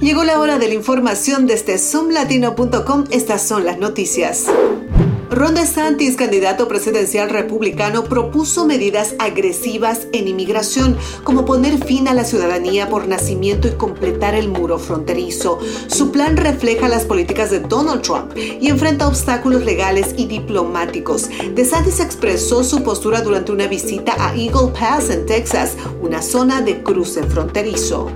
[0.00, 3.04] Llegó la hora de la información desde zoomlatino.com.
[3.10, 4.44] Estas son las noticias.
[5.30, 12.24] Ron DeSantis, candidato presidencial republicano, propuso medidas agresivas en inmigración, como poner fin a la
[12.24, 15.58] ciudadanía por nacimiento y completar el muro fronterizo.
[15.88, 21.28] Su plan refleja las políticas de Donald Trump y enfrenta obstáculos legales y diplomáticos.
[21.54, 26.82] DeSantis expresó su postura durante una visita a Eagle Pass en Texas, una zona de
[26.82, 28.10] cruce fronterizo.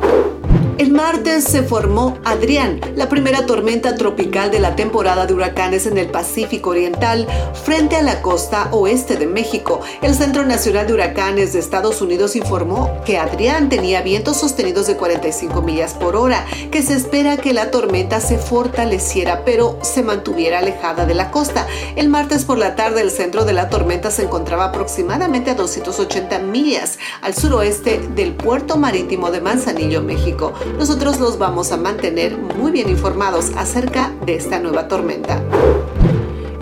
[0.81, 5.99] El martes se formó Adrián, la primera tormenta tropical de la temporada de huracanes en
[5.99, 7.27] el Pacífico Oriental,
[7.65, 9.83] frente a la costa oeste de México.
[10.01, 14.97] El Centro Nacional de Huracanes de Estados Unidos informó que Adrián tenía vientos sostenidos de
[14.97, 20.61] 45 millas por hora, que se espera que la tormenta se fortaleciera, pero se mantuviera
[20.61, 21.67] alejada de la costa.
[21.95, 26.39] El martes por la tarde, el centro de la tormenta se encontraba aproximadamente a 280
[26.39, 32.73] millas al suroeste del puerto marítimo de Manzanillo, México nosotros los vamos a mantener muy
[32.73, 35.43] bien informados acerca de esta nueva tormenta.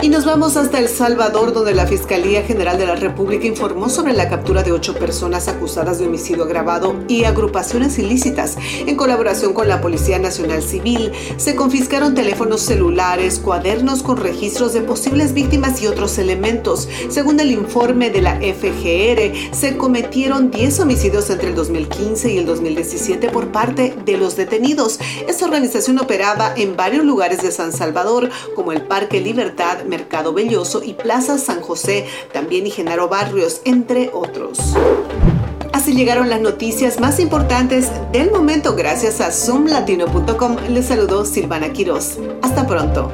[0.01, 4.13] Y nos vamos hasta El Salvador, donde la Fiscalía General de la República informó sobre
[4.13, 8.55] la captura de ocho personas acusadas de homicidio agravado y agrupaciones ilícitas.
[8.87, 14.83] En colaboración con la Policía Nacional Civil, se confiscaron teléfonos celulares, cuadernos con registros de
[14.83, 16.87] posibles víctimas y otros elementos.
[17.09, 22.45] Según el informe de la FGR, se cometieron 10 homicidios entre el 2015 y el
[22.45, 24.97] 2017 por parte de los detenidos.
[25.27, 30.83] Esta organización operaba en varios lugares de San Salvador, como el Parque Libertad, Mercado Belloso
[30.83, 34.59] y Plaza San José, también y Genaro Barrios, entre otros.
[35.73, 40.57] Así llegaron las noticias más importantes del momento gracias a zoomlatino.com.
[40.69, 42.17] Les saludó Silvana Quiroz.
[42.41, 43.11] Hasta pronto.